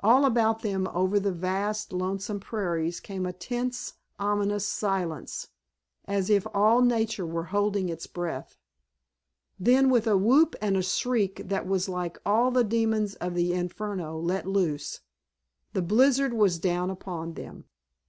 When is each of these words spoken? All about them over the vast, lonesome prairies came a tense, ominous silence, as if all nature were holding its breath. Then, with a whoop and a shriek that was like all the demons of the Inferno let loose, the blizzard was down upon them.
All 0.00 0.24
about 0.24 0.62
them 0.62 0.88
over 0.88 1.20
the 1.20 1.30
vast, 1.30 1.92
lonesome 1.92 2.40
prairies 2.40 2.98
came 2.98 3.24
a 3.24 3.32
tense, 3.32 3.92
ominous 4.18 4.66
silence, 4.66 5.50
as 6.04 6.28
if 6.28 6.48
all 6.52 6.82
nature 6.82 7.24
were 7.24 7.44
holding 7.54 7.88
its 7.88 8.08
breath. 8.08 8.56
Then, 9.60 9.88
with 9.88 10.08
a 10.08 10.16
whoop 10.18 10.56
and 10.60 10.76
a 10.76 10.82
shriek 10.82 11.42
that 11.44 11.64
was 11.64 11.88
like 11.88 12.18
all 12.26 12.50
the 12.50 12.64
demons 12.64 13.14
of 13.14 13.34
the 13.36 13.52
Inferno 13.52 14.18
let 14.18 14.46
loose, 14.48 14.98
the 15.74 15.80
blizzard 15.82 16.34
was 16.34 16.58
down 16.58 16.90
upon 16.90 17.34
them. 17.34 17.66